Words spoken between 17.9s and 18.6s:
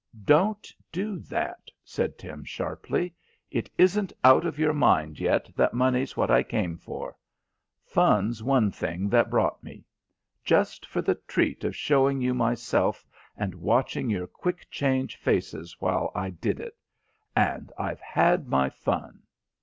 had